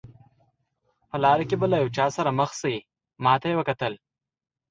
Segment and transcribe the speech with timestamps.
[1.09, 2.75] په لاره کې به له یو چا سره مخ شئ،
[3.23, 3.93] ما ته یې وکتل.